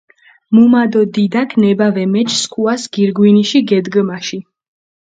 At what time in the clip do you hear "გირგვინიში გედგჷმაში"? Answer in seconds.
2.93-4.39